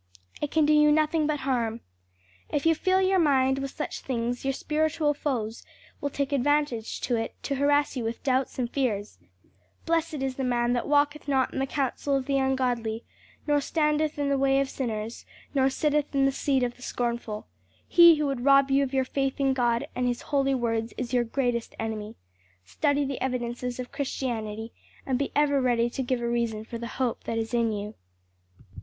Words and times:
It 0.41 0.49
can 0.49 0.65
do 0.65 0.73
you 0.73 0.91
nothing 0.91 1.27
but 1.27 1.41
harm. 1.41 1.81
If 2.49 2.65
you 2.65 2.73
fill 2.73 3.01
your 3.03 3.19
mind 3.19 3.59
with 3.59 3.69
such 3.69 3.99
things 3.99 4.43
your 4.43 4.51
spiritual 4.51 5.13
foes 5.13 5.63
will 6.01 6.09
take 6.09 6.31
advantage 6.31 6.99
of 7.11 7.17
it 7.17 7.35
to 7.43 7.53
harass 7.57 7.95
you 7.95 8.03
with 8.03 8.23
doubts 8.23 8.57
and 8.57 8.67
fears. 8.67 9.19
'Blessed 9.85 10.15
is 10.23 10.37
the 10.37 10.43
man 10.43 10.73
that 10.73 10.87
walketh 10.87 11.27
not 11.27 11.53
in 11.53 11.59
the 11.59 11.67
counsel 11.67 12.15
of 12.15 12.25
the 12.25 12.39
ungodly, 12.39 13.03
nor 13.45 13.61
standeth 13.61 14.17
in 14.17 14.29
the 14.29 14.39
way 14.39 14.59
of 14.59 14.71
sinners, 14.71 15.23
nor 15.53 15.69
sitteth 15.69 16.15
in 16.15 16.25
the 16.25 16.31
seat 16.31 16.63
of 16.63 16.77
the 16.77 16.81
scornful.' 16.81 17.45
He 17.87 18.15
who 18.15 18.25
would 18.25 18.43
rob 18.43 18.71
you 18.71 18.81
of 18.83 18.95
your 18.95 19.05
faith 19.05 19.39
in 19.39 19.53
God 19.53 19.87
and 19.95 20.07
His 20.07 20.23
holy 20.33 20.55
word 20.55 20.95
is 20.97 21.13
your 21.13 21.25
greatest 21.25 21.75
enemy. 21.77 22.15
Study 22.65 23.05
the 23.05 23.21
evidences 23.21 23.79
of 23.79 23.91
Christianity 23.91 24.73
and 25.05 25.19
be 25.19 25.31
ever 25.35 25.61
ready 25.61 25.91
to 25.91 26.01
give 26.01 26.21
a 26.21 26.27
reason 26.27 26.65
for 26.65 26.79
the 26.79 26.87
hope 26.97 27.25
that 27.25 27.37
is 27.37 27.53
in 27.53 27.71
you." 27.71 27.93